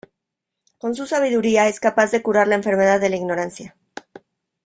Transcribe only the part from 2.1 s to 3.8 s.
curar la enfermedad de la ignorancia.